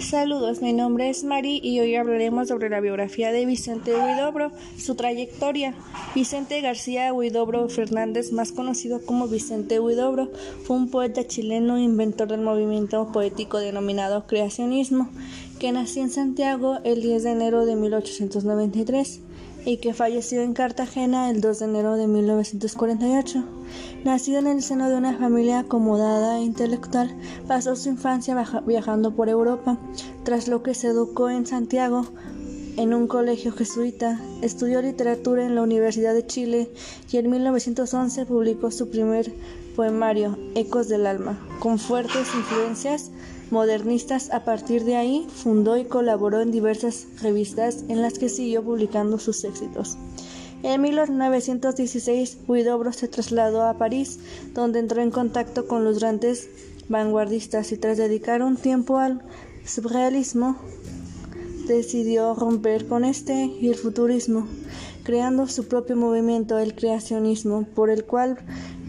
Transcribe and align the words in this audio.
Saludos, 0.00 0.62
mi 0.62 0.72
nombre 0.72 1.10
es 1.10 1.24
Mari 1.24 1.60
y 1.60 1.80
hoy 1.80 1.96
hablaremos 1.96 2.48
sobre 2.48 2.70
la 2.70 2.80
biografía 2.80 3.32
de 3.32 3.44
Vicente 3.44 3.92
Huidobro, 3.96 4.52
su 4.78 4.94
trayectoria. 4.94 5.74
Vicente 6.14 6.60
García 6.60 7.12
Huidobro 7.12 7.68
Fernández, 7.68 8.32
más 8.32 8.52
conocido 8.52 9.04
como 9.04 9.26
Vicente 9.26 9.80
Huidobro, 9.80 10.30
fue 10.62 10.76
un 10.76 10.88
poeta 10.88 11.26
chileno 11.26 11.78
inventor 11.78 12.28
del 12.28 12.42
movimiento 12.42 13.10
poético 13.12 13.58
denominado 13.58 14.26
creacionismo, 14.28 15.08
que 15.58 15.72
nació 15.72 16.04
en 16.04 16.10
Santiago 16.10 16.78
el 16.84 17.02
10 17.02 17.24
de 17.24 17.30
enero 17.32 17.66
de 17.66 17.74
1893 17.74 19.20
y 19.68 19.76
que 19.76 19.92
falleció 19.92 20.40
en 20.40 20.54
Cartagena 20.54 21.28
el 21.28 21.42
2 21.42 21.58
de 21.58 21.64
enero 21.66 21.96
de 21.96 22.06
1948. 22.06 23.44
Nacido 24.02 24.38
en 24.38 24.46
el 24.46 24.62
seno 24.62 24.88
de 24.88 24.96
una 24.96 25.18
familia 25.18 25.58
acomodada 25.58 26.38
e 26.38 26.42
intelectual, 26.42 27.14
pasó 27.46 27.76
su 27.76 27.90
infancia 27.90 28.34
viajando 28.66 29.14
por 29.14 29.28
Europa, 29.28 29.78
tras 30.24 30.48
lo 30.48 30.62
que 30.62 30.72
se 30.72 30.86
educó 30.86 31.28
en 31.28 31.44
Santiago 31.44 32.06
en 32.78 32.94
un 32.94 33.08
colegio 33.08 33.52
jesuita, 33.52 34.18
estudió 34.40 34.80
literatura 34.80 35.44
en 35.44 35.54
la 35.54 35.62
Universidad 35.62 36.14
de 36.14 36.24
Chile 36.24 36.70
y 37.12 37.18
en 37.18 37.28
1911 37.28 38.24
publicó 38.24 38.70
su 38.70 38.88
primer 38.88 39.30
poemario, 39.76 40.38
Ecos 40.54 40.88
del 40.88 41.06
Alma, 41.06 41.38
con 41.58 41.78
fuertes 41.78 42.26
influencias 42.34 43.10
modernistas. 43.50 44.30
A 44.30 44.44
partir 44.44 44.84
de 44.84 44.96
ahí, 44.96 45.26
fundó 45.28 45.76
y 45.76 45.84
colaboró 45.84 46.40
en 46.40 46.50
diversas 46.50 47.06
revistas 47.22 47.84
en 47.88 48.02
las 48.02 48.18
que 48.18 48.28
siguió 48.28 48.62
publicando 48.62 49.18
sus 49.18 49.44
éxitos. 49.44 49.96
En 50.62 50.82
1916, 50.82 52.38
Huidobro 52.48 52.92
se 52.92 53.06
trasladó 53.06 53.62
a 53.62 53.78
París, 53.78 54.18
donde 54.54 54.80
entró 54.80 55.00
en 55.02 55.10
contacto 55.10 55.68
con 55.68 55.84
los 55.84 56.00
grandes 56.00 56.48
vanguardistas 56.88 57.70
y 57.70 57.76
tras 57.76 57.96
dedicar 57.96 58.42
un 58.42 58.56
tiempo 58.56 58.98
al 58.98 59.22
surrealismo, 59.64 60.56
decidió 61.68 62.34
romper 62.34 62.86
con 62.86 63.04
este 63.04 63.44
y 63.44 63.68
el 63.68 63.76
futurismo, 63.76 64.48
creando 65.04 65.46
su 65.46 65.68
propio 65.68 65.96
movimiento, 65.96 66.58
el 66.58 66.74
creacionismo, 66.74 67.64
por 67.74 67.90
el 67.90 68.04
cual 68.04 68.38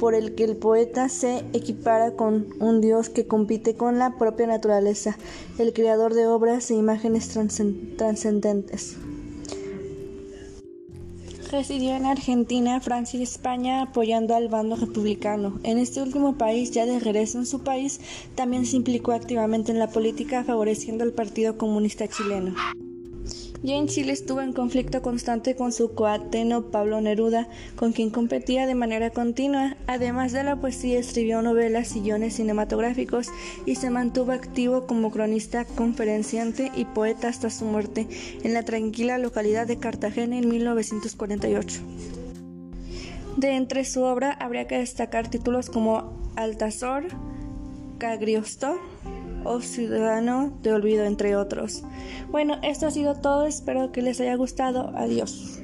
por 0.00 0.14
el 0.14 0.34
que 0.34 0.44
el 0.44 0.56
poeta 0.56 1.08
se 1.10 1.44
equipara 1.52 2.16
con 2.16 2.46
un 2.58 2.80
dios 2.80 3.10
que 3.10 3.26
compite 3.26 3.74
con 3.74 3.98
la 3.98 4.16
propia 4.16 4.46
naturaleza, 4.46 5.18
el 5.58 5.74
creador 5.74 6.14
de 6.14 6.26
obras 6.26 6.70
e 6.70 6.74
imágenes 6.74 7.28
trascendentes. 7.96 8.96
Residió 11.52 11.96
en 11.96 12.06
Argentina, 12.06 12.80
Francia 12.80 13.18
y 13.18 13.24
España 13.24 13.82
apoyando 13.82 14.34
al 14.34 14.48
bando 14.48 14.76
republicano. 14.76 15.58
En 15.64 15.78
este 15.78 16.00
último 16.00 16.38
país, 16.38 16.70
ya 16.70 16.86
de 16.86 16.98
regreso 16.98 17.38
en 17.38 17.46
su 17.46 17.62
país, 17.62 18.00
también 18.36 18.64
se 18.66 18.76
implicó 18.76 19.12
activamente 19.12 19.72
en 19.72 19.80
la 19.80 19.90
política 19.90 20.44
favoreciendo 20.44 21.04
al 21.04 21.12
Partido 21.12 21.58
Comunista 21.58 22.08
Chileno. 22.08 22.54
Ya 23.62 23.74
en 23.74 23.88
Chile 23.88 24.12
estuvo 24.12 24.40
en 24.40 24.54
conflicto 24.54 25.02
constante 25.02 25.54
con 25.54 25.70
su 25.72 25.92
coateno 25.94 26.70
Pablo 26.70 27.02
Neruda, 27.02 27.46
con 27.76 27.92
quien 27.92 28.08
competía 28.08 28.66
de 28.66 28.74
manera 28.74 29.10
continua. 29.10 29.76
Además 29.86 30.32
de 30.32 30.44
la 30.44 30.56
poesía, 30.56 30.98
escribió 30.98 31.42
novelas 31.42 31.94
y 31.94 32.00
guiones 32.00 32.36
cinematográficos 32.36 33.28
y 33.66 33.74
se 33.74 33.90
mantuvo 33.90 34.32
activo 34.32 34.86
como 34.86 35.10
cronista, 35.10 35.66
conferenciante 35.66 36.72
y 36.74 36.86
poeta 36.86 37.28
hasta 37.28 37.50
su 37.50 37.66
muerte 37.66 38.08
en 38.42 38.54
la 38.54 38.64
tranquila 38.64 39.18
localidad 39.18 39.66
de 39.66 39.78
Cartagena 39.78 40.38
en 40.38 40.48
1948. 40.48 41.80
De 43.36 43.56
entre 43.56 43.84
su 43.84 44.02
obra 44.02 44.32
habría 44.32 44.66
que 44.66 44.78
destacar 44.78 45.28
títulos 45.28 45.68
como 45.68 46.14
Altazor, 46.34 47.04
Cagriosto, 47.98 48.78
o 49.44 49.60
Ciudadano 49.60 50.52
de 50.62 50.72
Olvido, 50.72 51.04
entre 51.04 51.36
otros. 51.36 51.82
Bueno, 52.30 52.58
esto 52.62 52.86
ha 52.86 52.90
sido 52.90 53.14
todo, 53.14 53.46
espero 53.46 53.92
que 53.92 54.02
les 54.02 54.20
haya 54.20 54.34
gustado, 54.36 54.92
adiós. 54.96 55.60